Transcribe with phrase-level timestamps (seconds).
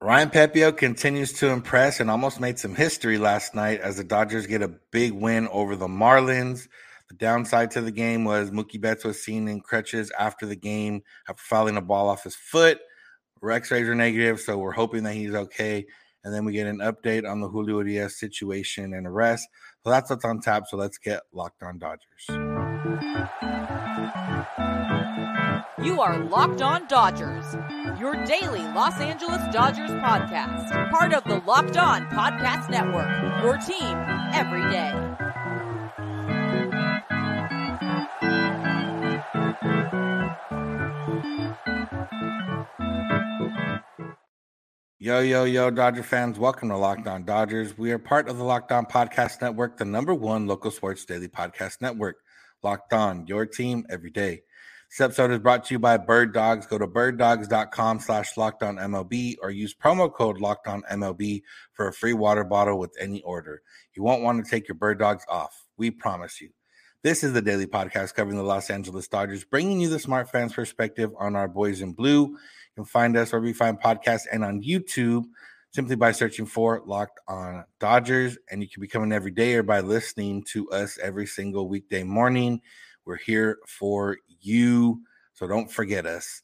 [0.00, 4.46] Ryan Pepiot continues to impress and almost made some history last night as the Dodgers
[4.46, 6.68] get a big win over the Marlins.
[7.08, 11.02] The downside to the game was Mookie Betts was seen in crutches after the game
[11.28, 12.78] after fouling a ball off his foot.
[13.42, 15.84] Rex rays are negative, so we're hoping that he's okay.
[16.22, 19.48] And then we get an update on the Julio Urías situation and arrest.
[19.82, 20.64] So that's what's on tap.
[20.68, 22.24] So let's get locked on Dodgers.
[25.82, 27.54] You are Locked On Dodgers,
[28.00, 30.90] your daily Los Angeles Dodgers podcast.
[30.90, 33.08] Part of the Locked On Podcast Network,
[33.44, 33.96] your team
[34.34, 34.92] every day.
[44.98, 47.78] Yo, yo, yo, Dodger fans, welcome to Locked On Dodgers.
[47.78, 51.28] We are part of the Locked On Podcast Network, the number one local sports daily
[51.28, 52.16] podcast network.
[52.64, 54.40] Locked On, your team every day.
[54.90, 56.66] This episode is brought to you by Bird Dogs.
[56.66, 61.42] Go to birddogs.com slash locked on MLB or use promo code locked on MLB
[61.74, 63.60] for a free water bottle with any order.
[63.94, 65.66] You won't want to take your bird dogs off.
[65.76, 66.48] We promise you.
[67.02, 70.54] This is the daily podcast covering the Los Angeles Dodgers, bringing you the smart fans
[70.54, 72.22] perspective on our boys in blue.
[72.22, 72.38] You
[72.74, 75.24] can find us wherever you find podcasts and on YouTube
[75.70, 78.38] simply by searching for Locked on Dodgers.
[78.50, 82.62] And you can become an everydayer by listening to us every single weekday morning.
[83.04, 85.02] We're here for you.
[85.32, 86.42] So don't forget us.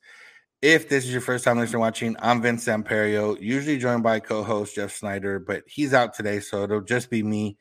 [0.62, 4.76] If this is your first time listening watching, I'm Vince Samperio, usually joined by co-host
[4.76, 7.58] Jeff Snider, but he's out today, so it'll just be me.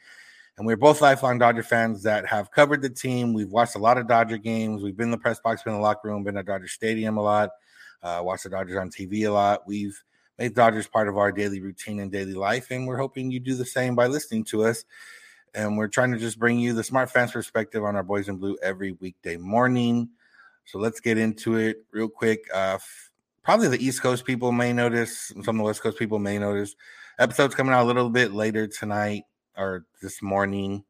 [0.58, 3.34] And we're both lifelong Dodger fans that have covered the team.
[3.34, 4.84] We've watched a lot of Dodger games.
[4.84, 7.18] We've been in the press box, been in the locker room, been at Dodger Stadium
[7.18, 7.50] a lot,
[8.03, 9.68] uh, watched the Dodgers on TV a lot.
[9.68, 10.02] We've
[10.38, 13.56] made Dodgers part of our daily routine and daily life, and we're hoping you do
[13.56, 14.86] the same by listening to us.
[15.56, 18.38] And we're trying to just bring you the smart fans perspective on our boys in
[18.38, 20.09] blue every weekday morning.
[20.66, 22.45] So let's get into it real quick.
[22.53, 23.11] Uh, f-
[23.44, 26.75] probably the East Coast people may notice, some of the West Coast people may notice.
[27.19, 29.23] Episode's coming out a little bit later tonight
[29.58, 30.84] or this morning.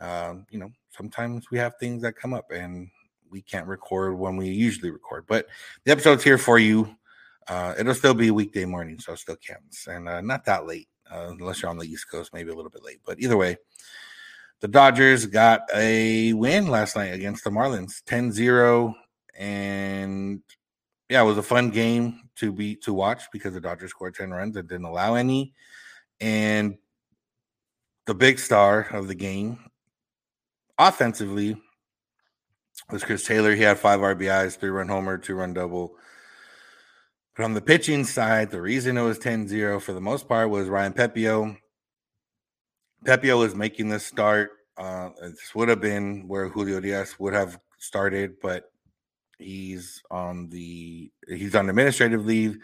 [0.00, 2.88] Um, you know, sometimes we have things that come up and
[3.30, 5.46] we can't record when we usually record, but
[5.84, 6.94] the episode's here for you.
[7.48, 10.88] Uh, it'll still be weekday morning, so it still counts, and uh, not that late,
[11.10, 13.00] uh, unless you're on the East Coast, maybe a little bit late.
[13.04, 13.56] But either way,
[14.60, 18.94] the Dodgers got a win last night against the Marlins 10 0
[19.38, 20.42] and
[21.08, 24.30] yeah, it was a fun game to be to watch because the Dodgers scored 10
[24.30, 25.52] runs and didn't allow any.
[26.20, 26.78] And
[28.06, 29.58] the big star of the game
[30.78, 31.60] offensively
[32.90, 33.54] was Chris Taylor.
[33.54, 35.94] He had five RBIs, three run homer, two run double.
[37.36, 40.50] But on the pitching side, the reason it was 10 0 for the most part
[40.50, 41.56] was Ryan Pepiot.
[43.04, 44.50] Pepiot was making this start.
[44.76, 48.70] Uh, this would have been where Julio Urías would have started, but
[49.42, 52.58] He's on the he's on administrative leave.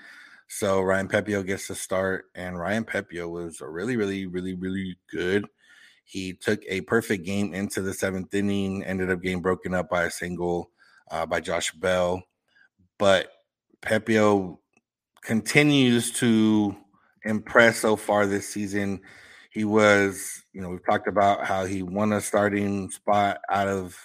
[0.48, 5.46] So Ryan Pepiot gets to start, and Ryan Pepiot was really, really, really, really good.
[6.04, 10.04] He took a perfect game into the seventh inning, ended up getting broken up by
[10.04, 10.70] a single
[11.10, 12.22] uh, by Josh Bell.
[12.96, 13.30] But
[13.82, 14.56] Pepiot
[15.22, 16.74] continues to
[17.24, 19.02] impress so far this season.
[19.50, 23.98] He was, you know, we've talked about how he won a starting spot out of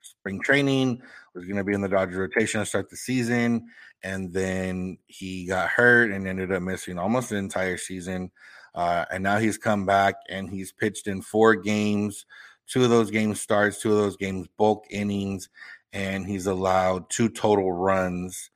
[0.00, 1.02] spring training,
[1.36, 3.66] was going to be in the Dodger rotation to start the season,
[4.02, 8.30] and then he got hurt and ended up missing almost the entire season.
[8.74, 12.26] Uh, and now he's come back and he's pitched in four games.
[12.66, 15.48] Two of those games starts, two of those games bulk innings,
[15.92, 18.50] and he's allowed two total runs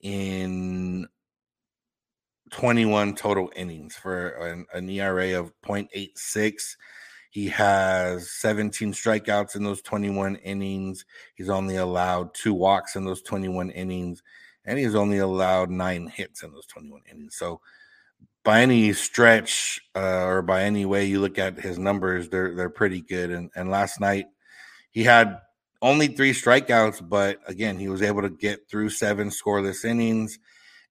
[0.00, 1.06] in
[2.50, 6.76] 21 total innings for an, an ERA of 0.86
[7.34, 11.04] he has 17 strikeouts in those 21 innings.
[11.34, 14.22] He's only allowed two walks in those 21 innings,
[14.64, 17.34] and he's only allowed nine hits in those 21 innings.
[17.34, 17.60] So,
[18.44, 22.70] by any stretch uh, or by any way you look at his numbers, they're they're
[22.70, 23.32] pretty good.
[23.32, 24.26] And and last night
[24.92, 25.40] he had
[25.82, 30.38] only three strikeouts, but again he was able to get through seven scoreless innings.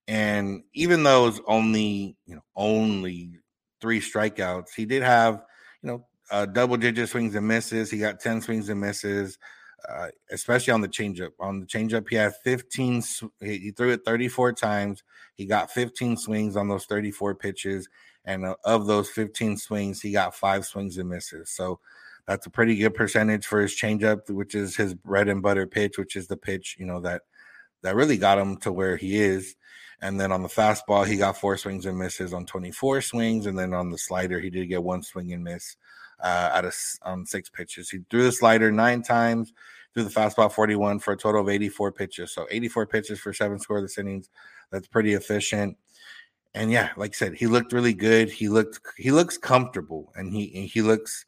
[0.10, 3.40] And even though only you know only
[3.80, 5.42] three strikeouts, he did have
[5.82, 7.92] you know uh, double digit swings and misses.
[7.92, 9.38] He got 10 swings and misses,
[9.88, 11.30] uh, especially on the changeup.
[11.40, 13.04] On the changeup, he had 15,
[13.40, 15.04] he threw it 34 times.
[15.36, 17.88] He got 15 swings on those 34 pitches.
[18.26, 21.52] And uh, of those 15 swings, he got five swings and misses.
[21.52, 21.80] So
[22.26, 26.00] that's a pretty good percentage for his changeup, which is his bread and butter pitch,
[26.00, 27.22] which is the pitch, you know, that
[27.84, 29.56] that really got him to where he is.
[30.02, 33.46] And then on the fastball, he got four swings and misses on 24 swings.
[33.46, 35.76] And then on the slider, he did get one swing and miss
[36.22, 37.90] uh, out of um, six pitches.
[37.90, 39.54] He threw the slider nine times,
[39.94, 42.34] threw the fastball 41 for a total of 84 pitches.
[42.34, 44.30] So 84 pitches for seven scoreless innings.
[44.72, 45.78] That's pretty efficient.
[46.56, 48.30] and yeah, like I said, he looked really good.
[48.30, 51.26] He looked he looks comfortable, and he he looks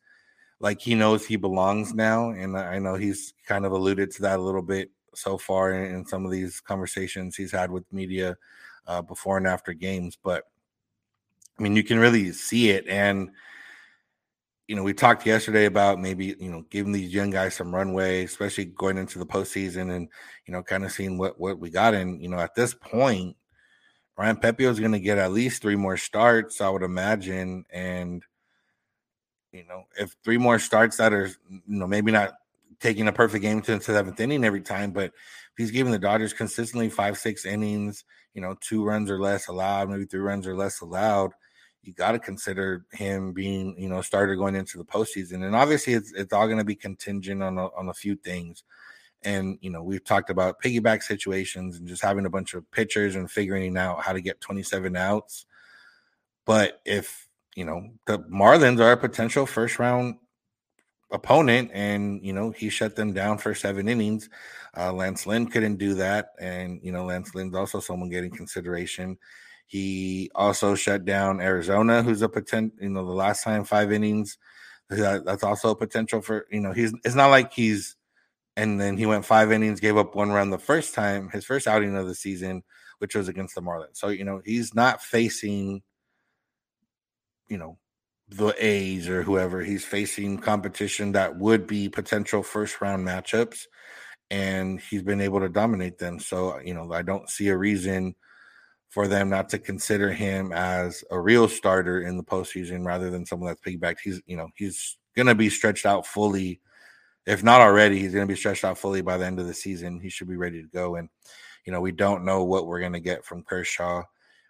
[0.59, 2.29] like he knows he belongs now.
[2.29, 5.95] And I know he's kind of alluded to that a little bit so far in,
[5.95, 8.35] in some of these conversations he's had with media
[8.87, 10.17] uh, before and after games.
[10.21, 10.43] But
[11.59, 12.87] I mean, you can really see it.
[12.87, 13.29] And
[14.67, 18.23] you know, we talked yesterday about maybe you know giving these young guys some runway,
[18.23, 20.09] especially going into the postseason, and
[20.45, 21.93] you know, kind of seeing what what we got.
[21.93, 23.35] And you know, at this point
[24.17, 27.65] Ryan Pepiot is going to get at least three more starts, I would imagine.
[27.69, 28.23] And,
[29.51, 32.33] you know, if three more starts that are, you know, maybe not
[32.79, 35.99] taking a perfect game to the seventh inning every time, but if he's giving the
[35.99, 40.47] Dodgers consistently five, six innings, you know, two runs or less allowed, maybe three runs
[40.47, 41.31] or less allowed,
[41.87, 45.45] you got to consider him being, you know, starter going into the postseason.
[45.45, 48.63] And obviously, it's, it's all going to be contingent on a, on a few things.
[49.23, 53.15] And you know, we've talked about piggyback situations and just having a bunch of pitchers
[53.15, 55.45] and figuring out how to get 27 outs.
[56.45, 60.15] But if you know the Marlins are a potential first round
[61.11, 64.29] opponent, and you know he shut them down for seven innings,
[64.77, 69.17] uh, Lance Lynn couldn't do that, and you know Lance Lynn's also someone getting consideration.
[69.65, 72.77] He also shut down Arizona, who's a potential.
[72.79, 74.37] You know, the last time five innings,
[74.89, 76.93] that, that's also a potential for you know he's.
[77.03, 77.95] It's not like he's
[78.57, 81.67] and then he went five innings, gave up one run the first time, his first
[81.67, 82.63] outing of the season,
[82.99, 83.97] which was against the Marlins.
[83.97, 85.81] So, you know, he's not facing,
[87.49, 87.77] you know,
[88.29, 89.61] the A's or whoever.
[89.61, 93.63] He's facing competition that would be potential first round matchups,
[94.31, 96.19] and he's been able to dominate them.
[96.19, 98.15] So, you know, I don't see a reason
[98.95, 103.25] for them not to consider him as a real starter in the postseason rather than
[103.25, 103.97] someone that's piggybacked.
[104.01, 106.61] He's, you know, he's going to be stretched out fully
[107.25, 109.53] if not already, he's going to be stretched out fully by the end of the
[109.53, 109.99] season.
[109.99, 110.95] He should be ready to go.
[110.95, 111.09] And,
[111.65, 114.03] you know, we don't know what we're going to get from Kershaw.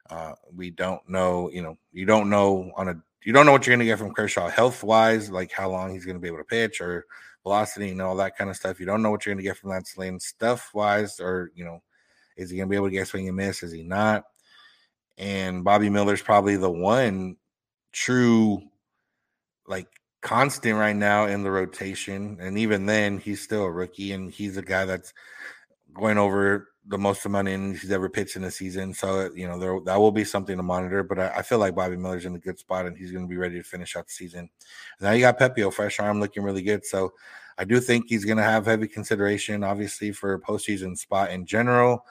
[0.09, 3.65] Uh, we don't know, you know, you don't know on a, you don't know what
[3.65, 6.27] you're going to get from Kershaw health wise, like how long he's going to be
[6.27, 7.05] able to pitch or
[7.41, 8.79] velocity and all that kind of stuff.
[8.79, 11.65] You don't know what you're going to get from Lance Lynn stuff wise, or, you
[11.65, 11.81] know,
[12.37, 13.63] is he going to be able to get swing and miss?
[13.63, 14.25] Is he not?
[15.17, 17.37] And Bobby Miller's probably the one
[17.91, 18.61] true,
[19.67, 19.87] like,
[20.21, 22.37] constant right now in the rotation.
[22.41, 25.13] And even then, he's still a rookie, and he's a guy that's
[25.93, 28.93] going over the most amount of innings he's ever pitched in a season.
[28.93, 31.03] So you know there that will be something to monitor.
[31.03, 33.29] But I, I feel like Bobby Miller's in a good spot, and he's going to
[33.29, 34.49] be ready to finish out the season.
[35.01, 36.85] Now you got Pepiot, fresh arm, looking really good.
[36.85, 37.13] So
[37.57, 42.05] I do think he's going to have heavy consideration, obviously, for postseason spot in general.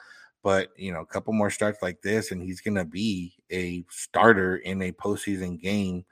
[0.45, 3.83] But you know, a couple more starts like this, and he's going to be a
[3.89, 6.05] starter in a postseason game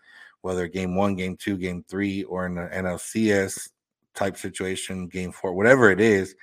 [0.44, 3.70] whether game one, game two, game three, or in the NLCS
[4.14, 6.36] type situation, game four, whatever it is,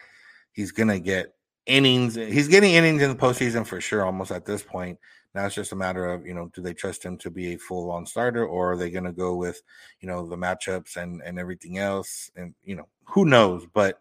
[0.52, 1.34] he's gonna get
[1.66, 2.14] innings.
[2.14, 4.98] He's getting innings in the postseason for sure, almost at this point.
[5.34, 7.58] Now it's just a matter of you know, do they trust him to be a
[7.58, 9.60] full on starter, or are they gonna go with
[10.00, 12.30] you know the matchups and and everything else?
[12.36, 13.66] And you know, who knows?
[13.72, 14.00] But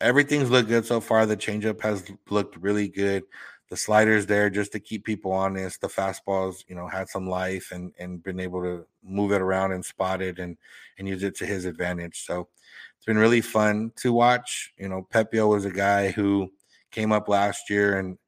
[0.00, 1.26] everything's looked good so far.
[1.26, 3.24] The changeup has looked really good
[3.68, 5.80] the sliders there just to keep people honest.
[5.80, 9.72] The fastballs, you know, had some life and and been able to move it around
[9.72, 10.56] and spot it and
[10.98, 12.24] and use it to his advantage.
[12.24, 12.48] So
[12.96, 14.72] it's been really fun to watch.
[14.78, 16.50] You know, Pepiot was a guy who
[16.90, 18.18] came up last year and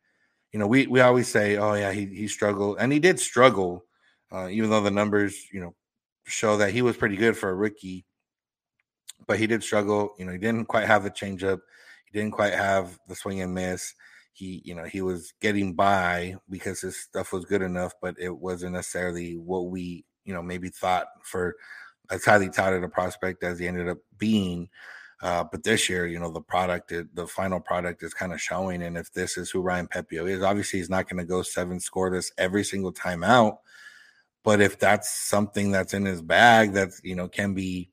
[0.52, 3.84] you know, we we always say, oh yeah, he he struggled and he did struggle,
[4.32, 5.74] uh, even though the numbers, you know,
[6.26, 8.06] show that he was pretty good for a rookie.
[9.26, 10.14] But he did struggle.
[10.18, 11.60] You know, he didn't quite have the changeup.
[12.06, 13.94] He didn't quite have the swing and miss
[14.38, 18.30] he you know he was getting by because his stuff was good enough but it
[18.30, 21.56] wasn't necessarily what we you know maybe thought for
[22.10, 24.68] as highly touted a prospect as he ended up being
[25.22, 28.82] uh, but this year you know the product the final product is kind of showing
[28.84, 31.78] and if this is who ryan Pepiot is obviously he's not going to go seven
[31.78, 33.58] scoreless every single time out
[34.44, 37.90] but if that's something that's in his bag that you know can be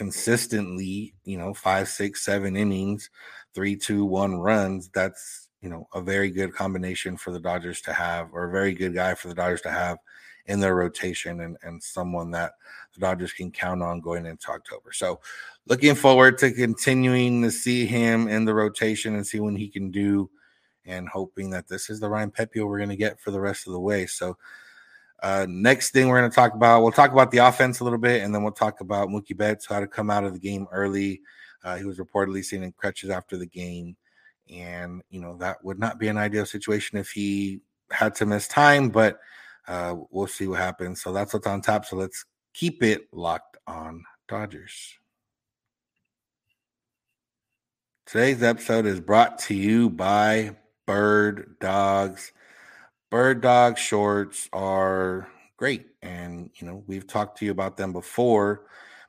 [0.00, 3.10] consistently you know five six seven innings
[3.54, 7.92] three two one runs that's you know, a very good combination for the Dodgers to
[7.92, 9.98] have, or a very good guy for the Dodgers to have
[10.46, 12.52] in their rotation and, and someone that
[12.94, 14.92] the Dodgers can count on going into October.
[14.92, 15.20] So
[15.66, 19.90] looking forward to continuing to see him in the rotation and see what he can
[19.90, 20.30] do
[20.86, 23.66] and hoping that this is the Ryan Pepiot we're going to get for the rest
[23.66, 24.06] of the way.
[24.06, 24.38] So
[25.22, 27.98] uh, next thing we're going to talk about, we'll talk about the offense a little
[27.98, 30.66] bit, and then we'll talk about Mookie Betts, how to come out of the game
[30.72, 31.20] early.
[31.62, 33.96] Uh, he was reportedly seen in crutches after the game.
[34.50, 37.60] And, you know, that would not be an ideal situation if he
[37.90, 39.20] had to miss time, but
[39.68, 41.02] uh, we'll see what happens.
[41.02, 41.84] So that's what's on top.
[41.84, 42.24] So let's
[42.54, 44.94] keep it locked on Dodgers.
[48.06, 52.32] Today's episode is brought to you by Bird Dogs.
[53.10, 55.86] Bird Dog shorts are great.
[56.00, 58.62] And, you know, we've talked to you about them before,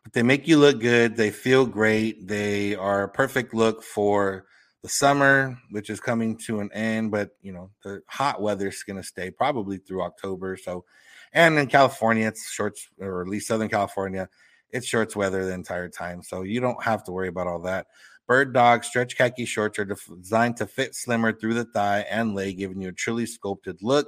[0.03, 1.15] but they make you look good.
[1.15, 2.27] They feel great.
[2.27, 4.45] They are a perfect look for
[4.81, 8.81] the summer, which is coming to an end, but, you know, the hot weather is
[8.81, 10.57] going to stay probably through October.
[10.57, 10.85] So,
[11.31, 14.27] and in California, it's shorts, or at least Southern California,
[14.71, 16.23] it's shorts weather the entire time.
[16.23, 17.85] So you don't have to worry about all that.
[18.31, 22.59] Bird Dog stretch khaki shorts are designed to fit slimmer through the thigh and leg,
[22.59, 24.07] giving you a truly sculpted look.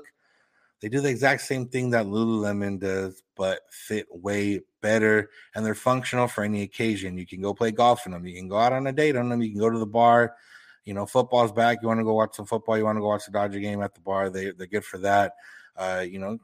[0.79, 5.29] They do the exact same thing that Lululemon does, but fit way better.
[5.53, 7.17] And they're functional for any occasion.
[7.17, 8.25] You can go play golf in them.
[8.25, 9.41] You can go out on a date on them.
[9.41, 10.37] You can go to the bar.
[10.85, 11.79] You know, football's back.
[11.81, 12.77] You want to go watch some football.
[12.77, 14.29] You want to go watch the Dodger game at the bar.
[14.29, 15.33] They, they're good for that.
[15.75, 16.39] Uh, you know,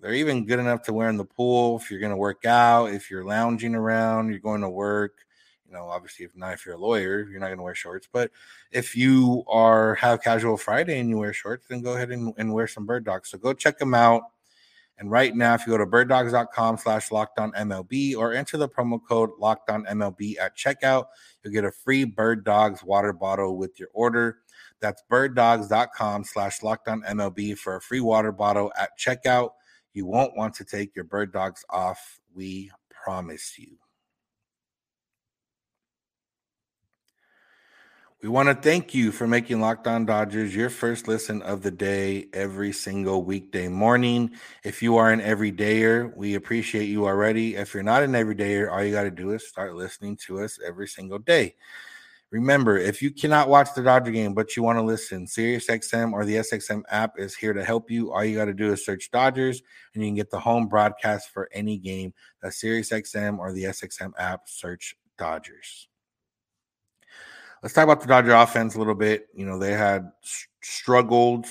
[0.00, 2.86] they're even good enough to wear in the pool if you're going to work out,
[2.86, 5.26] if you're lounging around, you're going to work
[5.68, 8.08] you know, obviously, if not if you're a lawyer, you're not going to wear shorts.
[8.10, 8.30] But
[8.70, 12.52] if you are have casual Friday and you wear shorts, then go ahead and, and
[12.52, 13.30] wear some bird dogs.
[13.30, 14.22] So go check them out.
[14.98, 18.68] And right now, if you go to birddogs.com slash locked on MLB or enter the
[18.68, 21.06] promo code locked on MLB at checkout,
[21.42, 24.38] you'll get a free bird dogs water bottle with your order.
[24.80, 29.50] That's birddogs.com slash locked on MLB for a free water bottle at checkout.
[29.92, 32.20] You won't want to take your bird dogs off.
[32.34, 33.76] We promise you.
[38.20, 41.70] We want to thank you for making Locked On Dodgers your first listen of the
[41.70, 44.32] day every single weekday morning.
[44.64, 47.54] If you are an everydayer, we appreciate you already.
[47.54, 50.58] If you're not an everydayer, all you got to do is start listening to us
[50.66, 51.54] every single day.
[52.32, 56.24] Remember, if you cannot watch the Dodger game but you want to listen, SiriusXM or
[56.24, 58.12] the SXM app is here to help you.
[58.12, 59.62] All you got to do is search Dodgers
[59.94, 62.12] and you can get the home broadcast for any game.
[62.42, 64.48] That's SiriusXM or the SXM app.
[64.48, 65.86] Search Dodgers
[67.62, 69.28] let's talk about the Dodger offense a little bit.
[69.34, 70.10] You know, they had
[70.60, 71.46] struggled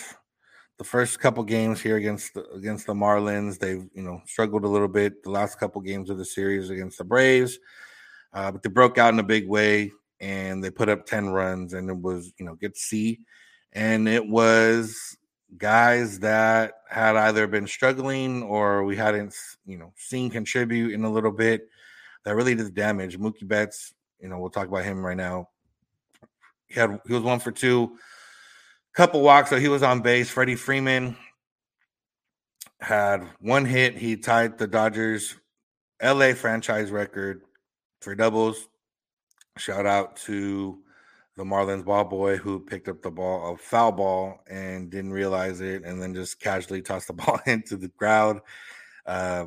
[0.78, 3.60] the first couple games here against the, against the Marlins.
[3.60, 6.98] They've you know struggled a little bit the last couple games of the series against
[6.98, 7.60] the Braves,
[8.34, 11.74] uh, but they broke out in a big way and they put up ten runs,
[11.74, 13.20] and it was you know good to see.
[13.74, 15.18] And it was
[15.58, 19.34] guys that had either been struggling or we hadn't
[19.66, 21.70] you know seen contribute in a little bit
[22.24, 23.18] that really did damage.
[23.18, 25.48] Mookie Betts, you know, we'll talk about him right now
[26.68, 27.98] he had he was one for two,
[28.94, 30.30] couple walks, so he was on base.
[30.30, 31.16] Freddie Freeman
[32.80, 33.98] had one hit.
[33.98, 35.36] He tied the Dodgers
[36.02, 37.42] LA franchise record
[38.02, 38.68] for doubles.
[39.58, 40.80] Shout out to
[41.36, 45.62] the Marlins ball boy who picked up the ball, a foul ball, and didn't realize
[45.62, 48.42] it, and then just casually tossed the ball into the crowd.
[49.06, 49.46] Uh,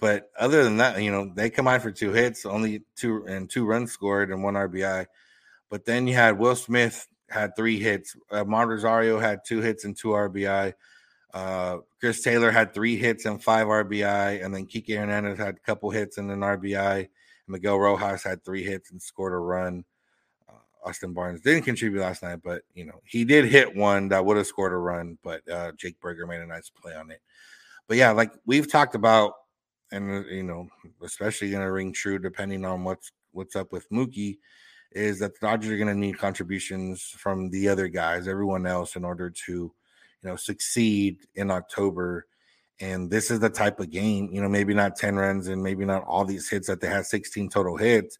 [0.00, 3.64] but other than that, you know, they combined for two hits, only two and two
[3.64, 5.06] runs scored and one RBI.
[5.70, 8.16] But then you had Will Smith had three hits.
[8.32, 10.72] Uh, Rosario had two hits and two RBI.
[11.32, 15.60] Uh, Chris Taylor had three hits and five RBI, and then Kike Hernandez had a
[15.60, 17.08] couple hits and an RBI.
[17.48, 19.84] Miguel Rojas had three hits and scored a run.
[20.48, 24.24] Uh, Austin Barnes didn't contribute last night, but you know he did hit one that
[24.24, 27.20] would have scored a run, but uh, Jake Burger made a nice play on it.
[27.88, 29.32] But yeah, like we've talked about,
[29.90, 30.68] and you know,
[31.02, 34.38] especially to ring true depending on what's what's up with Mookie
[34.94, 38.96] is that the Dodgers are going to need contributions from the other guys, everyone else,
[38.96, 39.72] in order to, you
[40.22, 42.26] know, succeed in October.
[42.80, 45.84] And this is the type of game, you know, maybe not 10 runs and maybe
[45.84, 48.18] not all these hits that they had 16 total hits,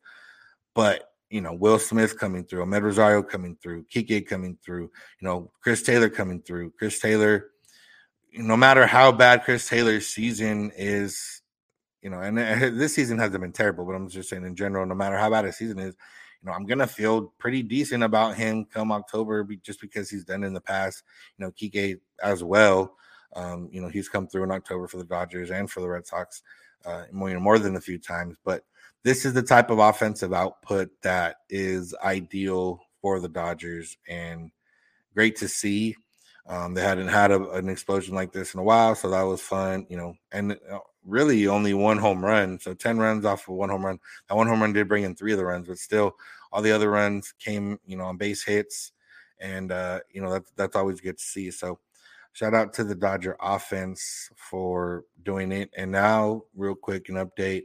[0.74, 4.82] but you know, Will Smith coming through, Amed Rosario coming through, Kike coming through,
[5.20, 6.72] you know, Chris Taylor coming through.
[6.78, 7.50] Chris Taylor,
[8.32, 11.42] no matter how bad Chris Taylor's season is,
[12.02, 12.38] you know, and
[12.78, 15.44] this season hasn't been terrible, but I'm just saying in general, no matter how bad
[15.44, 15.96] his season is,
[16.44, 20.44] you know, I'm gonna feel pretty decent about him come October, just because he's done
[20.44, 21.02] in the past.
[21.38, 22.96] You know, Kike as well.
[23.34, 26.06] Um, you know, he's come through in October for the Dodgers and for the Red
[26.06, 26.42] Sox,
[26.84, 28.36] uh, more, you know, more than a few times.
[28.44, 28.64] But
[29.04, 34.50] this is the type of offensive output that is ideal for the Dodgers and
[35.14, 35.96] great to see.
[36.46, 39.40] Um, they hadn't had a, an explosion like this in a while, so that was
[39.40, 40.14] fun, you know.
[40.30, 42.58] And uh, really only one home run.
[42.58, 43.98] So 10 runs off of one home run.
[44.28, 46.16] That one home run did bring in three of the runs, but still
[46.52, 48.92] all the other runs came, you know, on base hits.
[49.40, 51.50] And uh, you know, that's that's always good to see.
[51.50, 51.78] So
[52.32, 55.70] shout out to the Dodger offense for doing it.
[55.76, 57.64] And now, real quick, an update.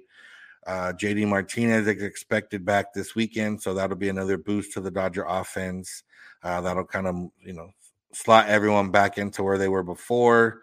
[0.67, 4.91] Uh, JD Martinez is expected back this weekend, so that'll be another boost to the
[4.91, 6.03] Dodger offense.
[6.43, 7.71] Uh, that'll kind of you know
[8.11, 10.61] slot everyone back into where they were before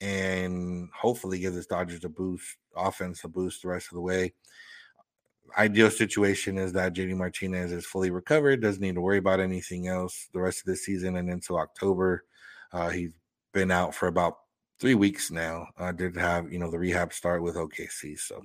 [0.00, 4.32] and hopefully give this Dodgers a boost, offense a boost the rest of the way.
[5.56, 9.88] Ideal situation is that JD Martinez is fully recovered, doesn't need to worry about anything
[9.88, 12.24] else the rest of the season and into October.
[12.72, 13.12] Uh, he's
[13.52, 14.36] been out for about
[14.78, 15.66] three weeks now.
[15.78, 18.18] I did have, you know, the rehab start with OKC.
[18.18, 18.42] So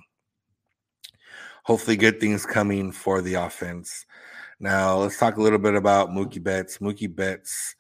[1.64, 4.06] hopefully good things coming for the offense.
[4.60, 6.78] Now let's talk a little bit about Mookie Betts.
[6.78, 7.76] Mookie Betts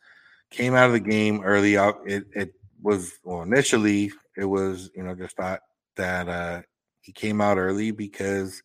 [0.50, 1.77] came out of the game early.
[1.77, 2.53] Out it it
[2.84, 5.62] was well initially it was you know just thought
[5.96, 6.62] that uh
[7.02, 8.62] he came out early because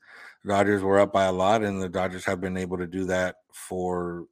[0.46, 3.36] Dodgers were up by a lot, and the Dodgers have been able to do that
[3.52, 4.26] for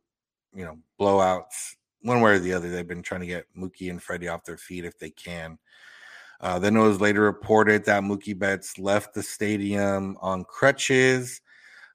[0.55, 2.71] you know blowouts one way or the other.
[2.71, 5.59] They've been trying to get Mookie and Freddie off their feet if they can.
[6.41, 11.41] Uh, then it was later reported that Mookie Betts left the stadium on crutches.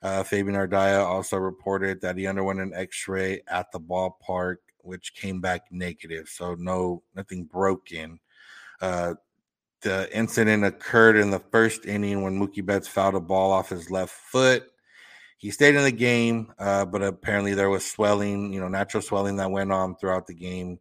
[0.02, 5.42] Uh, Fabian Ardaya also reported that he underwent an X-ray at the ballpark, which came
[5.42, 8.20] back negative, so no nothing broken.
[8.82, 9.16] Uh,
[9.82, 13.90] the incident occurred in the first inning when Mookie Betts fouled a ball off his
[13.90, 14.68] left foot.
[15.38, 19.38] He stayed in the game, uh, but apparently there was swelling, you know, natural swelling
[19.38, 20.80] that went on throughout the game.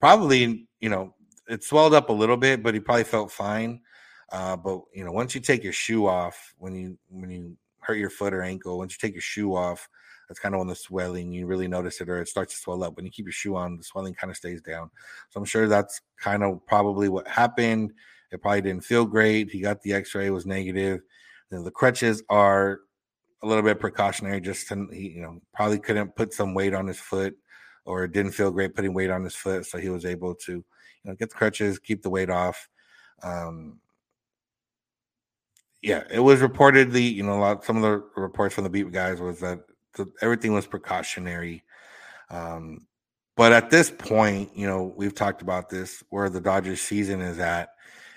[0.00, 1.14] Probably, you know,
[1.48, 3.80] it swelled up a little bit, but he probably felt fine.
[4.30, 7.98] Uh, but you know, once you take your shoe off, when you when you hurt
[7.98, 9.88] your foot or ankle, once you take your shoe off,
[10.32, 12.82] that's kind of when the swelling you really notice it, or it starts to swell
[12.82, 12.96] up.
[12.96, 14.90] When you keep your shoe on, the swelling kind of stays down.
[15.28, 17.92] So I'm sure that's kind of probably what happened.
[18.30, 19.50] It probably didn't feel great.
[19.50, 21.02] He got the X-ray, was negative.
[21.50, 22.80] The crutches are
[23.42, 26.86] a little bit precautionary, just to he, you know probably couldn't put some weight on
[26.86, 27.36] his foot,
[27.84, 30.52] or it didn't feel great putting weight on his foot, so he was able to
[30.52, 30.64] you
[31.04, 32.70] know get the crutches, keep the weight off.
[33.22, 33.80] Um,
[35.82, 37.64] yeah, it was reportedly, you know, a lot.
[37.64, 39.60] Some of the reports from the beat guys was that
[40.20, 41.62] everything was precautionary.
[42.30, 42.86] Um,
[43.36, 47.38] but at this point, you know, we've talked about this where the Dodgers season is
[47.38, 47.70] at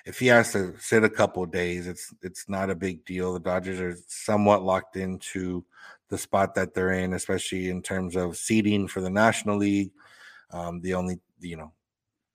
[0.06, 3.34] if he has to sit a couple days, it's it's not a big deal.
[3.34, 5.66] The Dodgers are somewhat locked into
[6.10, 9.92] the spot that they're in, especially in terms of seeding for the National League.
[10.52, 11.74] Um, the only you know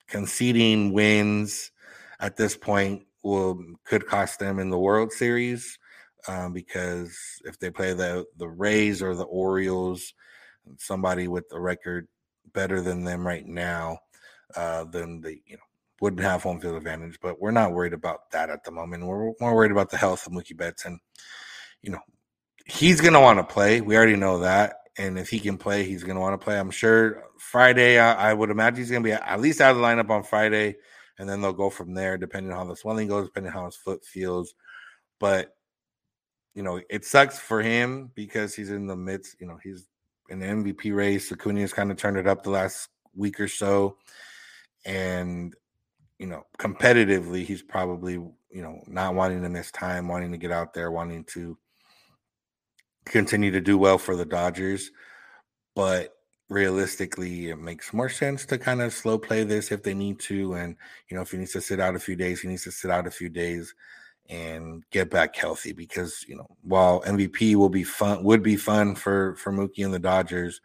[0.09, 1.71] conceding wins
[2.19, 5.79] at this point will could cost them in the World Series
[6.29, 10.15] um, because if they play the the Rays or the Orioles,
[10.79, 12.09] somebody with a record
[12.53, 13.99] better than them right now,
[14.57, 15.63] uh, then they you know
[16.01, 19.07] wouldn't have home field advantage, but we're not worried about that at the moment.
[19.07, 20.99] We're more worried about the health of Mookie Betts, and
[21.83, 22.01] you know
[22.67, 23.81] he's going to want to play.
[23.81, 26.59] We already know that, and if he can play, he's going to want to play.
[26.59, 27.99] I'm sure Friday.
[27.99, 30.23] I, I would imagine he's going to be at least out of the lineup on
[30.23, 30.77] Friday,
[31.19, 33.67] and then they'll go from there, depending on how the swelling goes, depending on how
[33.67, 34.55] his foot feels.
[35.19, 35.55] But
[36.55, 39.37] you know, it sucks for him because he's in the midst.
[39.41, 39.87] You know, he's
[40.29, 41.31] in the MVP race.
[41.33, 43.97] Acuna has kind of turned it up the last week or so,
[44.85, 45.55] and
[46.21, 50.53] you know, competitively, he's probably, you know, not wanting to miss time, wanting to get
[50.53, 51.57] out there, wanting to
[53.07, 54.91] continue to do well for the Dodgers.
[55.75, 56.15] But
[56.51, 60.53] realistically, it makes more sense to kind of slow play this if they need to.
[60.53, 60.77] And,
[61.09, 62.91] you know, if he needs to sit out a few days, he needs to sit
[62.91, 63.75] out a few days
[64.31, 68.95] and get back healthy because, you know, while MVP will be fun, would be fun
[68.95, 70.63] for, for Mookie and the Dodgers,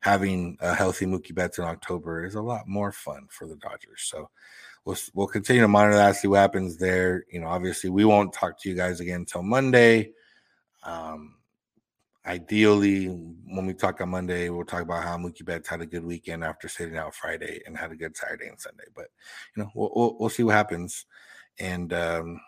[0.00, 4.02] having a healthy Mookie Betts in October is a lot more fun for the Dodgers.
[4.02, 4.30] So,
[4.84, 7.24] we'll we'll continue to monitor that, see what happens there.
[7.30, 10.12] You know, obviously, we won't talk to you guys again until Monday.
[10.82, 11.36] Um,
[12.26, 16.04] ideally, when we talk on Monday, we'll talk about how Mookie Betts had a good
[16.04, 18.84] weekend after sitting out Friday and had a good Saturday and Sunday.
[18.94, 19.06] But
[19.56, 21.06] you know, we'll we'll, we'll see what happens.
[21.58, 22.40] And um,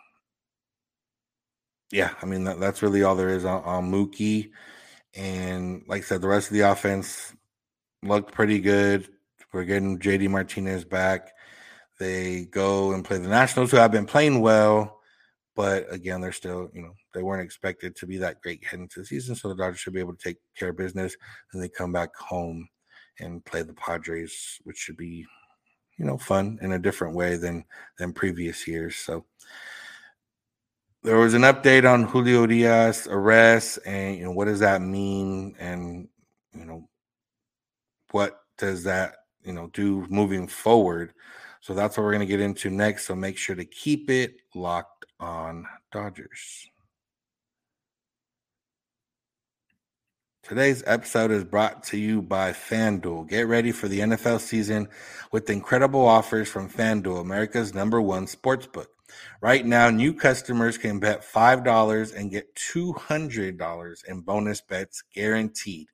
[1.92, 4.50] yeah, I mean that, that's really all there is on, on Mookie.
[5.14, 7.34] And like I said, the rest of the offense
[8.02, 9.08] looked pretty good.
[9.52, 11.30] We're getting JD Martinez back.
[12.00, 15.02] They go and play the Nationals, who have been playing well,
[15.54, 19.00] but again, they're still, you know, they weren't expected to be that great heading into
[19.00, 19.34] the season.
[19.34, 21.14] So the Dodgers should be able to take care of business.
[21.52, 22.68] And they come back home
[23.20, 25.26] and play the Padres, which should be,
[25.98, 27.64] you know, fun in a different way than
[27.98, 28.96] than previous years.
[28.96, 29.26] So
[31.02, 35.56] there was an update on Julio Urías arrest, and you know, what does that mean?
[35.58, 36.08] And
[36.54, 36.88] you know,
[38.12, 41.12] what does that you know do moving forward?
[41.60, 43.06] So that's what we're going to get into next.
[43.06, 46.68] So make sure to keep it locked on Dodgers.
[50.42, 53.28] Today's episode is brought to you by FanDuel.
[53.28, 54.88] Get ready for the NFL season
[55.30, 58.86] with incredible offers from FanDuel, America's number one sportsbook.
[59.40, 65.88] Right now, new customers can bet $5 and get $200 in bonus bets guaranteed.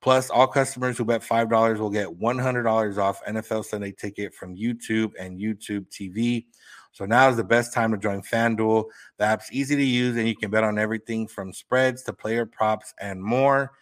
[0.00, 5.12] Plus, all customers who bet $5 will get $100 off NFL Sunday ticket from YouTube
[5.18, 6.46] and YouTube TV.
[6.90, 8.84] So now is the best time to join FanDuel.
[9.18, 12.44] The app's easy to use and you can bet on everything from spreads to player
[12.44, 13.72] props and more.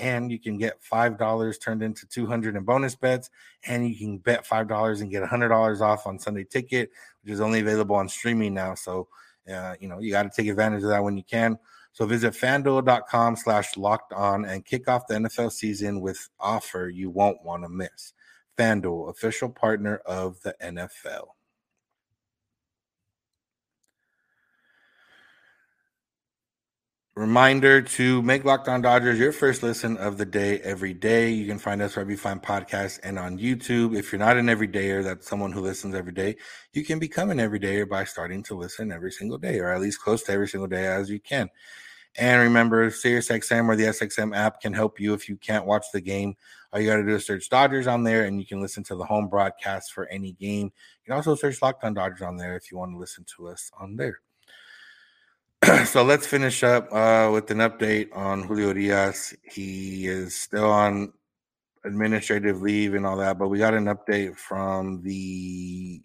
[0.00, 3.30] And you can get five dollars turned into 200 in bonus bets
[3.66, 6.90] and you can bet five dollars and get a hundred dollars off on sunday ticket
[7.22, 8.74] which is only available on streaming now.
[8.74, 9.08] So
[9.52, 11.58] uh, you know you got to take advantage of that when you can.
[11.92, 17.10] So visit fanduel.com slash locked on and kick off the nfl season with offer you
[17.10, 18.12] won't want to miss.
[18.56, 21.28] Fanduel official partner of the nfl
[27.20, 31.28] Reminder to make Locked On Dodgers your first listen of the day every day.
[31.28, 33.94] You can find us wherever you find podcasts and on YouTube.
[33.94, 36.36] If you're not an everydayer, that's someone who listens every day,
[36.72, 40.00] you can become an everydayer by starting to listen every single day, or at least
[40.00, 41.50] close to every single day as you can.
[42.16, 46.00] And remember, SiriusXM or the SXM app can help you if you can't watch the
[46.00, 46.36] game.
[46.72, 48.96] All you got to do is search Dodgers on there, and you can listen to
[48.96, 50.72] the home broadcast for any game.
[51.02, 53.48] You can also search Locked On Dodgers on there if you want to listen to
[53.48, 54.20] us on there.
[55.84, 59.34] so let's finish up uh, with an update on Julio Urías.
[59.42, 61.12] He is still on
[61.84, 66.02] administrative leave and all that, but we got an update from the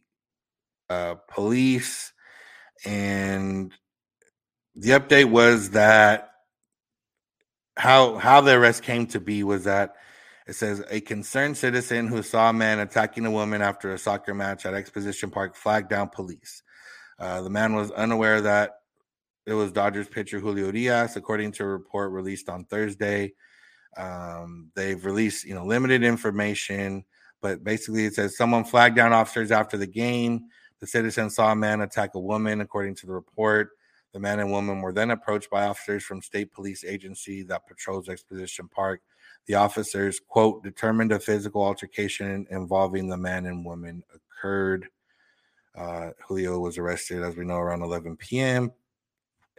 [0.90, 2.12] uh, police,
[2.84, 3.72] and
[4.76, 6.32] the update was that
[7.78, 9.96] how how the arrest came to be was that
[10.48, 14.34] it says a concerned citizen who saw a man attacking a woman after a soccer
[14.34, 16.62] match at Exposition Park flagged down police.
[17.18, 18.72] Uh, the man was unaware that
[19.46, 23.34] it was Dodgers pitcher Julio Urías, according to a report released on Thursday.
[23.96, 27.06] Um, they've released, you know, limited information,
[27.42, 30.48] but basically it says someone flagged down officers after the game.
[30.80, 33.70] The citizen saw a man attack a woman, according to the report.
[34.14, 38.10] The man and woman were then approached by officers from state police agency that patrols
[38.10, 39.02] Exposition Park.
[39.46, 44.88] The officers, quote, determined a physical altercation involving the man and woman occurred.
[45.76, 48.72] Uh, Julio was arrested, as we know, around 11 p.m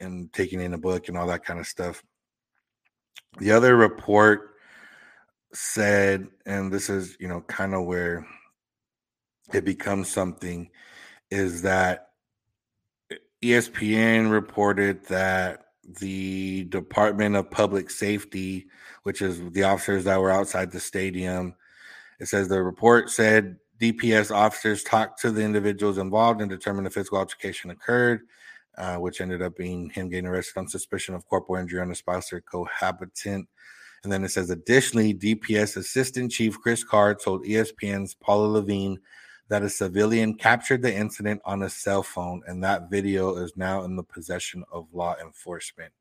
[0.01, 2.03] and taking in a book and all that kind of stuff.
[3.39, 4.55] The other report
[5.53, 8.27] said, and this is, you know, kind of where
[9.53, 10.71] it becomes something,
[11.31, 12.09] is that
[13.43, 15.67] ESPN reported that
[16.01, 18.67] the Department of Public Safety,
[19.05, 21.55] which is the officers that were outside the stadium,
[22.19, 26.91] it says the report said DPS officers talked to the individuals involved and determined a
[26.91, 28.23] physical altercation occurred
[28.79, 31.95] uh, which ended up being him getting arrested on suspicion of corporal injury on a
[31.95, 33.49] spouse or cohabitant.
[34.03, 38.97] And then it says, additionally, DPS Assistant Chief Chris Carr told ESPN's Paula Lavigne
[39.49, 43.83] that a civilian captured the incident on a cell phone, and that video is now
[43.85, 45.93] in the possession of law enforcement.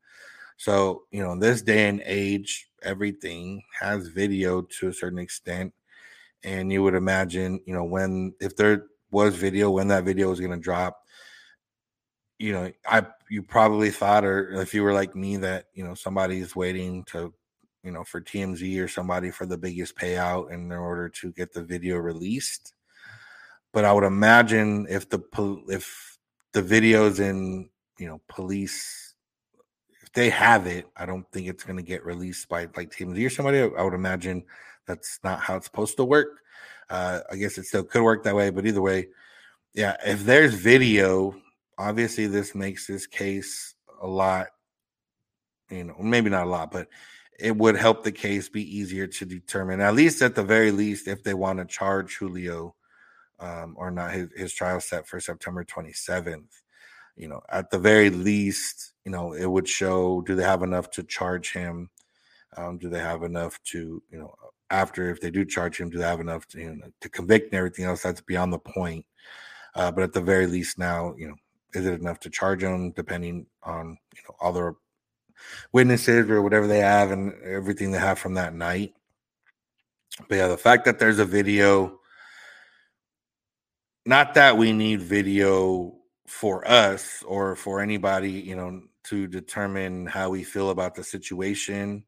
[0.56, 5.72] So, you know, in this day and age, everything has video to a certain extent.
[6.44, 10.40] And you would imagine, you know, when, if there was video, when that video was
[10.40, 11.02] going to drop,
[12.38, 15.94] you know, I you probably thought, or if you were like me, that you know
[15.94, 17.32] somebody's waiting to,
[17.82, 21.62] you know, for TMZ or somebody for the biggest payout in order to get the
[21.62, 22.74] video released.
[23.72, 25.20] But I would imagine if the
[25.68, 26.18] if
[26.52, 29.14] the videos in you know police,
[30.02, 33.26] if they have it, I don't think it's going to get released by like TMZ
[33.26, 33.60] or somebody.
[33.60, 34.44] I would imagine
[34.86, 36.40] that's not how it's supposed to work.
[36.88, 39.08] Uh, I guess it still could work that way, but either way,
[39.74, 39.96] yeah.
[40.04, 41.34] If there's video
[41.78, 44.48] obviously this makes this case a lot
[45.70, 46.88] you know maybe not a lot but
[47.38, 51.08] it would help the case be easier to determine at least at the very least
[51.08, 52.74] if they want to charge julio
[53.38, 56.48] um, or not his, his trial set for september 27th
[57.16, 60.90] you know at the very least you know it would show do they have enough
[60.90, 61.88] to charge him?
[62.56, 64.34] Um, do they have enough to you know
[64.70, 67.52] after if they do charge him do they have enough to, you know, to convict
[67.52, 68.02] and everything else?
[68.02, 69.06] That's beyond the point.
[69.74, 71.36] Uh, but at the very least now you know
[71.76, 74.74] is it enough to charge them depending on you know the
[75.72, 78.94] witnesses or whatever they have and everything they have from that night?
[80.28, 82.00] But yeah the fact that there's a video
[84.06, 90.30] not that we need video for us or for anybody you know to determine how
[90.30, 92.04] we feel about the situation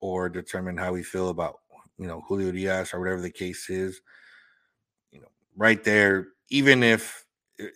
[0.00, 1.60] or determine how we feel about
[1.98, 4.00] you know Julio Urías or whatever the case is
[5.10, 7.24] you know right there even if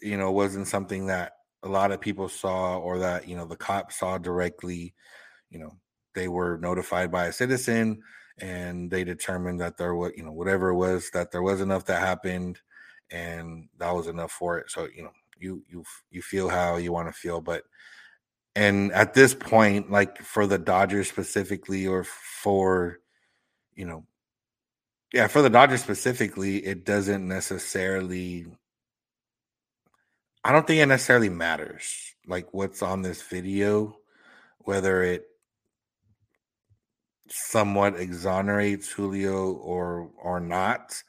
[0.02, 3.56] you know wasn't something that a lot of people saw or that you know the
[3.56, 4.94] cops saw directly.
[5.50, 5.76] You know
[6.14, 8.02] they were notified by a citizen
[8.38, 11.84] and they determined that there was you know whatever it was that there was enough
[11.86, 12.60] that happened
[13.10, 14.70] and that was enough for it.
[14.70, 17.64] So you know you you you feel how you want to feel but
[18.54, 22.98] and at this point like for the dodgers specifically or for
[23.74, 24.04] you know
[25.12, 28.46] yeah for the dodgers specifically it doesn't necessarily
[30.44, 33.96] I don't think it necessarily matters, like what's on this video,
[34.58, 35.24] whether it
[37.28, 41.02] somewhat exonerates Julio or or not.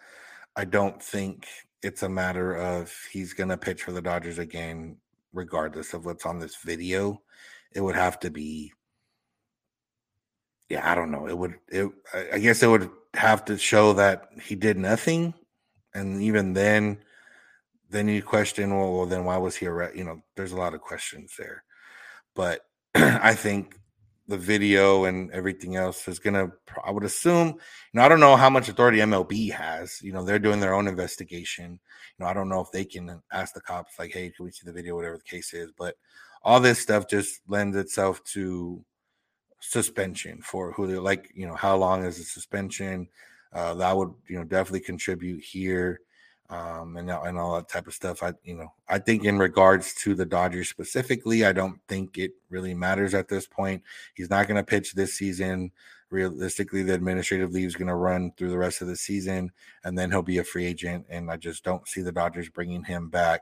[0.56, 1.48] I don't think
[1.82, 4.98] it's a matter of he's going to pitch for the Dodgers again,
[5.34, 7.22] regardless of what's on this video.
[7.74, 8.72] It would have to be,
[10.70, 11.28] yeah, I don't know.
[11.28, 11.90] It would, it,
[12.32, 15.34] I guess it would have to show that he did nothing,
[15.94, 17.00] and even then,
[17.94, 19.98] then you question, well, well then why was he arrested?
[19.98, 21.64] You know, there's a lot of questions there,
[22.36, 22.62] but
[22.96, 23.80] I think
[24.28, 26.50] the video and everything else is going to
[26.86, 27.56] i would assume you
[27.94, 30.88] know i don't know how much authority mlb has you know they're doing their own
[30.88, 31.72] investigation.
[31.74, 34.52] You know i don't know if they can ask the cops like hey can we
[34.52, 35.96] see the video whatever the case is but
[36.44, 38.84] all this stuff just lends itself to
[39.64, 43.08] suspension for who they're like you know how long is the suspension?
[43.54, 46.02] Uh, that would you know definitely contribute here
[46.54, 48.22] um, and and all that type of stuff.
[48.22, 52.34] I you know I think in regards to the Dodgers specifically, I don't think it
[52.50, 53.82] really matters at this point.
[54.14, 55.72] He's not going to pitch this season.
[56.12, 59.52] Realistically, the administrative leave is going to run through the rest of the season,
[59.84, 61.08] and then he'll be a free agent.
[61.10, 63.42] And I just don't see the Dodgers bringing him back.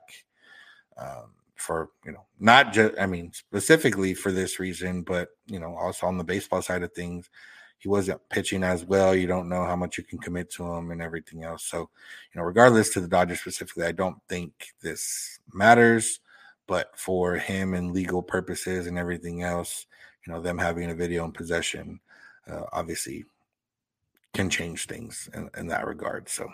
[0.97, 5.75] Um, for you know not just i mean specifically for this reason but you know
[5.75, 7.29] also on the baseball side of things
[7.81, 9.15] he wasn't pitching as well.
[9.15, 11.63] You don't know how much you can commit to him and everything else.
[11.63, 16.19] So, you know, regardless to the Dodgers specifically, I don't think this matters.
[16.67, 19.87] But for him and legal purposes and everything else,
[20.25, 21.99] you know, them having a video in possession
[22.47, 23.25] uh, obviously
[24.35, 26.29] can change things in, in that regard.
[26.29, 26.47] So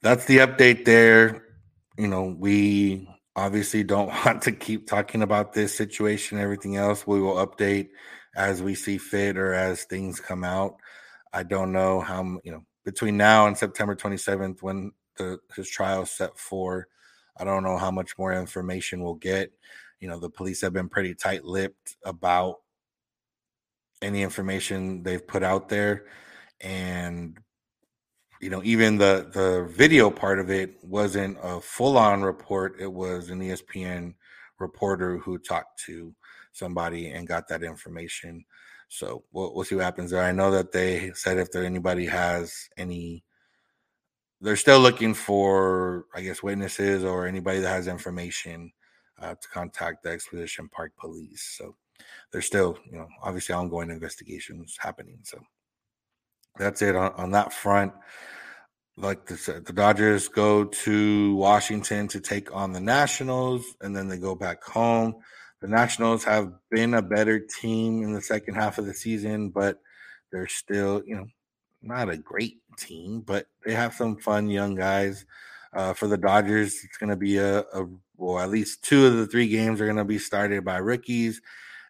[0.00, 1.44] that's the update there.
[1.98, 7.04] You know, we obviously don't want to keep talking about this situation, and everything else.
[7.04, 7.88] We will update
[8.36, 10.76] as we see fit or as things come out.
[11.32, 16.02] I don't know how you know between now and September 27th when the his trial
[16.02, 16.88] is set for.
[17.36, 19.52] I don't know how much more information we'll get.
[20.00, 22.56] You know, the police have been pretty tight-lipped about
[24.02, 26.04] any information they've put out there,
[26.60, 27.38] and
[28.40, 32.76] you know, even the the video part of it wasn't a full-on report.
[32.78, 34.14] It was an ESPN
[34.58, 36.14] reporter who talked to
[36.54, 38.44] somebody and got that information.
[38.88, 40.22] So we'll, we'll see what happens there.
[40.22, 43.24] I know that they said if there anybody has any,
[44.40, 48.72] they're still looking for, I guess, witnesses or anybody that has information
[49.20, 51.56] uh, to contact the Exposition Park Police.
[51.58, 51.76] So
[52.30, 55.18] there's still, you know, obviously ongoing investigations happening.
[55.22, 55.40] So
[56.56, 57.92] that's it on, on that front.
[58.96, 64.18] Like the, the Dodgers go to Washington to take on the Nationals, and then they
[64.18, 65.16] go back home.
[65.64, 69.80] The Nationals have been a better team in the second half of the season, but
[70.30, 71.26] they're still, you know,
[71.80, 75.24] not a great team, but they have some fun young guys.
[75.72, 79.16] Uh, for the Dodgers, it's going to be a, a, well, at least two of
[79.16, 81.40] the three games are going to be started by rookies.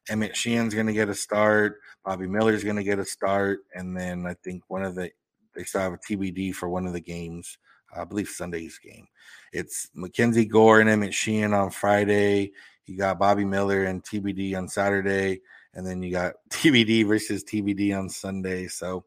[0.08, 1.80] Emmett Sheehan's going to get a start.
[2.04, 5.10] Bobby Miller's going to get a start, and then I think one of the
[5.56, 7.58] they still have a TBD for one of the games.
[7.96, 9.06] I believe Sunday's game.
[9.52, 12.52] It's Mackenzie Gore and Emmett Sheehan on Friday.
[12.86, 15.40] You got Bobby Miller and TBD on Saturday,
[15.74, 18.66] and then you got TBD versus TBD on Sunday.
[18.66, 19.04] So,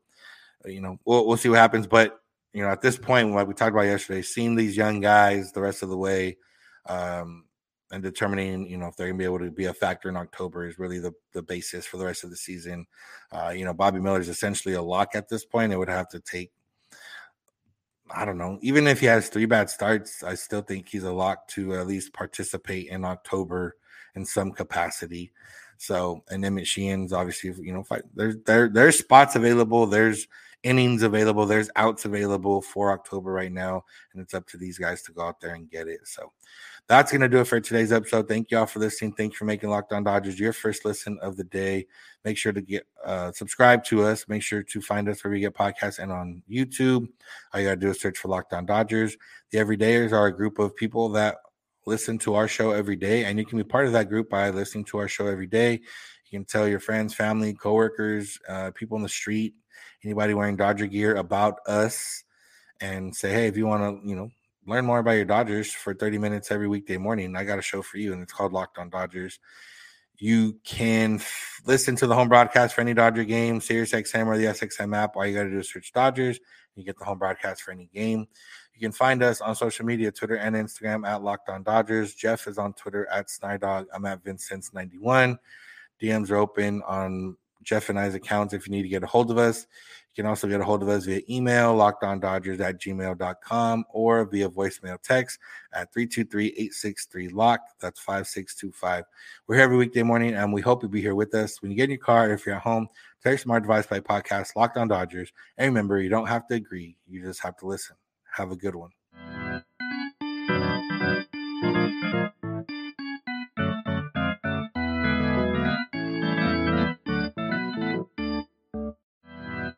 [0.65, 1.87] uh, you know, we'll we'll see what happens.
[1.87, 2.19] But
[2.53, 5.61] you know, at this point, like we talked about yesterday, seeing these young guys the
[5.61, 6.37] rest of the way,
[6.87, 7.45] um,
[7.91, 10.67] and determining you know if they're gonna be able to be a factor in October
[10.67, 12.85] is really the the basis for the rest of the season.
[13.31, 15.71] Uh, you know, Bobby Miller is essentially a lock at this point.
[15.71, 16.51] It would have to take
[18.11, 18.57] I don't know.
[18.61, 21.87] Even if he has three bad starts, I still think he's a lock to at
[21.87, 23.77] least participate in October
[24.15, 25.31] in some capacity.
[25.77, 30.27] So, and Emmett Sheehan's obviously, you know, fight, there's there there's spots available, there's
[30.63, 35.03] innings available, there's outs available for October right now, and it's up to these guys
[35.03, 36.07] to go out there and get it.
[36.07, 36.31] So,
[36.87, 38.29] that's going to do it for today's episode.
[38.29, 39.11] Thank you all for listening.
[39.11, 41.85] Thank you for making Locked On Dodgers your first listen of the day.
[42.23, 44.25] Make sure to get uh, subscribe to us.
[44.29, 47.07] Make sure to find us where we get podcasts and on YouTube.
[47.53, 49.17] All you got to do is search for Locked On Dodgers.
[49.51, 51.37] The Everydayers are a group of people that
[51.85, 54.49] listen to our show every day, and you can be part of that group by
[54.49, 55.73] listening to our show every day.
[55.73, 59.55] You can tell your friends, family, coworkers, uh, people in the street,
[60.03, 62.23] anybody wearing Dodger gear about us,
[62.79, 64.29] and say, hey, if you want to, you know,
[64.67, 67.81] learn more about your Dodgers for 30 minutes every weekday morning, I got a show
[67.81, 69.39] for you, and it's called Locked On Dodgers.
[70.17, 74.37] You can f- listen to the home broadcast for any Dodger game, Sirius XM or
[74.37, 75.15] the SXM app.
[75.15, 76.37] All you got to do is search Dodgers.
[76.37, 78.27] And you get the home broadcast for any game.
[78.73, 82.15] You can find us on social media, Twitter and Instagram at Locked On Dodgers.
[82.15, 83.85] Jeff is on Twitter at Snydog.
[83.93, 85.37] I'm at Vincent's91.
[86.01, 89.29] DMs are open on Jeff and I's accounts if you need to get a hold
[89.29, 89.67] of us.
[90.17, 94.49] You can also get a hold of us via email, lockedondodgers at gmail.com, or via
[94.49, 95.37] voicemail text
[95.73, 97.59] at 323-863-LOCK.
[97.79, 99.03] That's 5625.
[99.45, 101.61] We're here every weekday morning, and we hope you'll be here with us.
[101.61, 102.87] When you get in your car, if you're at home,
[103.21, 105.31] text Smart Device by Podcast, Locked On Dodgers.
[105.59, 106.97] And remember, you don't have to agree.
[107.07, 107.95] You just have to listen.
[108.33, 108.89] Have a good one.